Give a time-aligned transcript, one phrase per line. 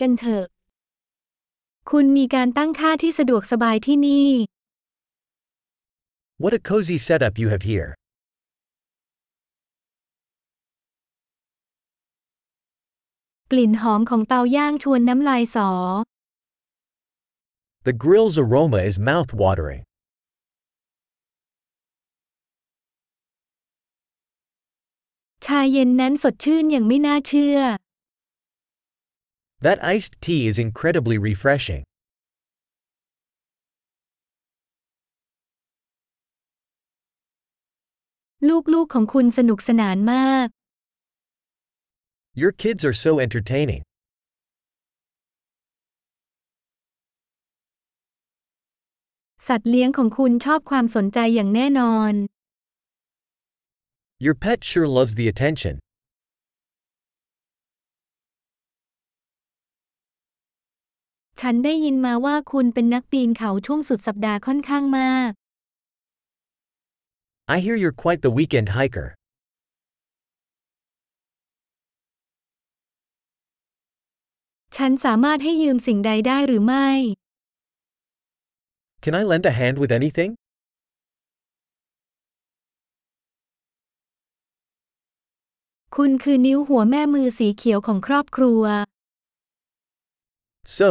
[0.00, 0.44] กันเถอะ
[1.90, 4.30] คุณมีการตั้งค่าที่สะดวกสบายที่นี่
[6.42, 7.90] What a cozy setup you have here.
[13.50, 15.70] กลิ่นหอมของเตาย่างชวนน้ำลายสอ
[17.86, 19.82] The grill's aroma is mouth-watering.
[25.46, 27.58] ชาเย็นนั้นสดชื่นอย่างไม่น่าเชื่อ
[29.65, 31.83] That iced tea is incredibly refreshing.
[38.73, 40.47] ลูกๆของคุณสนุกสนานมาก
[42.41, 43.81] Your kids are so entertaining.
[49.47, 52.13] สัตว์เลี้ยงของคุณชอบความสนใจอย่างแน่นอน
[54.25, 55.75] Your pet sure loves the attention.
[61.40, 65.30] ฉันได้ยินมาว่าคุณเป็นนักปีนเขาช่วงสุดสัปดาห์ค่อนข้างมาก
[67.54, 69.08] I hear you're quite the weekend hiker.
[74.76, 76.88] ฉันสามารถให้ยืมสิ่งใดได้หรือไม่
[79.02, 80.30] Can I lend a hand with anything?
[85.96, 88.62] คุณคือนิ้วหัวแม่มือสีเขียวของครอบครัว
[90.78, 90.90] So,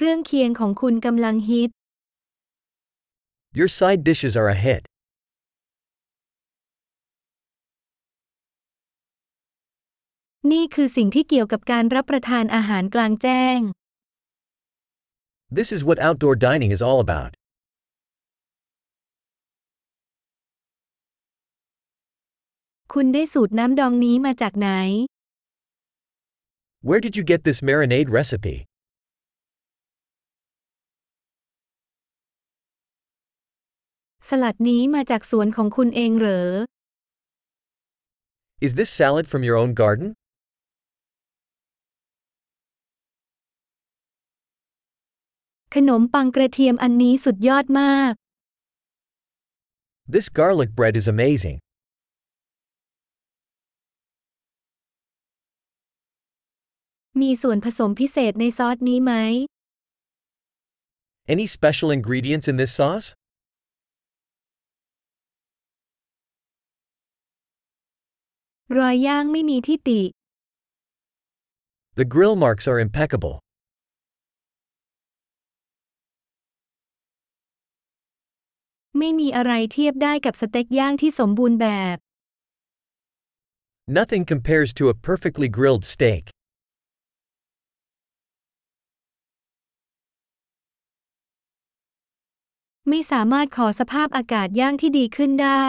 [0.00, 1.70] เครื่องเคียงของคุณกำลังฮิต
[3.58, 4.82] Your side dishes are a hit.
[10.52, 13.58] นี่คือสิ่งที่เกี่ยวกับการรับประทานอาหารกลางแจ้ง
[15.58, 17.32] This is what outdoor dining is all about.
[22.94, 24.68] คุณได้สูตรน้ำดองนี้มาจากไหน
[26.88, 28.67] Where did you get this marinade recipe?
[34.28, 36.48] สลัดนี้มาจากสวนของคุณเองเหรอ
[38.66, 40.08] Is this salad from your own garden?
[45.74, 48.12] ขนมปังกระเทียมอันนี้สุดยอดมาก
[50.14, 51.56] This garlic bread is amazing.
[57.20, 59.12] มีส่วนผสมพิเศษในซอสนี้ไหม
[61.34, 63.08] Any special ingredients in this sauce?
[68.76, 70.00] รอยย่างไม่มีที่ติ
[71.98, 73.34] The grill marks are impeccable.
[78.98, 81.96] ไม่มีอะไรเทียบได้กับสเต็กย่างที่สมบูรณ์แบบ
[83.98, 86.24] Nothing compares to a perfectly grilled steak.
[92.88, 95.68] ไม่สามารถขอสภาพอากาศย่างที่ดีขึ้นได้